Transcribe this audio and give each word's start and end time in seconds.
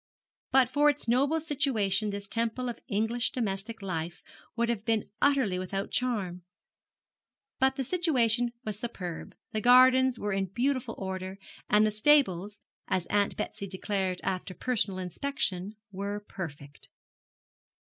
But 0.51 0.67
for 0.67 0.89
its 0.89 1.07
noble 1.07 1.39
situation 1.39 2.09
this 2.09 2.27
temple 2.27 2.69
of 2.69 2.79
English 2.87 3.29
domestic 3.29 3.83
life 3.83 4.23
would 4.55 4.67
have 4.67 4.83
been 4.83 5.11
utterly 5.21 5.59
without 5.59 5.91
charm; 5.91 6.41
but 7.59 7.75
the 7.75 7.83
situation 7.83 8.51
was 8.65 8.79
superb, 8.79 9.35
the 9.51 9.61
gardens 9.61 10.17
were 10.17 10.33
in 10.33 10.47
beautiful 10.47 10.95
order, 10.97 11.37
and 11.69 11.85
the 11.85 11.91
stables, 11.91 12.61
as 12.87 13.05
Aunt 13.11 13.37
Betsy 13.37 13.67
declared 13.67 14.19
after 14.23 14.55
personal 14.55 14.97
inspection, 14.97 15.75
were 15.91 16.19
perfect. 16.19 16.87